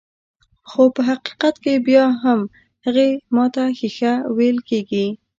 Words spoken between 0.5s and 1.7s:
خو په حقيقت